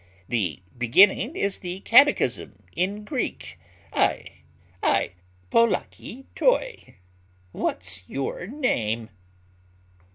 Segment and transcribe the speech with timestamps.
[0.27, 3.59] The beginning is the catechism in Greek.
[3.93, 4.25] Ay,
[4.81, 5.11] ay,
[5.51, 6.95] Pollaki toi:
[7.51, 9.11] What's your name?"